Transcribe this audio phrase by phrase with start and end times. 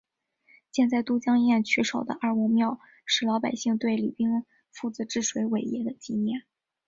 [0.71, 6.41] 建在都江堰渠首的二王庙是老百姓对李冰父子治水伟业的纪念。